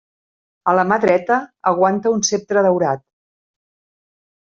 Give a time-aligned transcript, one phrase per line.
[0.73, 1.37] A la mà dreta
[1.73, 3.09] aguanta un ceptre daurat.